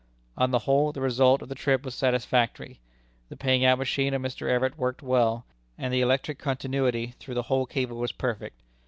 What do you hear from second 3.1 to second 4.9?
The paying out machine of Mr. Everett